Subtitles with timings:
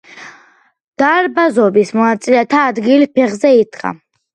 [1.03, 3.99] დარბაზობის მონაწილეთა ნაწილი ფეხზე იდგა.